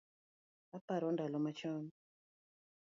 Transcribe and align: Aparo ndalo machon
Aparo 0.77 1.07
ndalo 1.13 1.37
machon 1.45 1.83